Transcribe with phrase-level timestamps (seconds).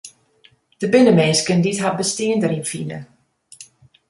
[0.81, 2.99] Der binne minsken dy't har bestean deryn fine.